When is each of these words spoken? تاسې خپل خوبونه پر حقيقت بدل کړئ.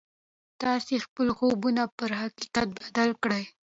تاسې 0.61 0.93
خپل 1.05 1.27
خوبونه 1.37 1.83
پر 1.97 2.09
حقيقت 2.21 2.67
بدل 2.81 3.09
کړئ. 3.23 3.43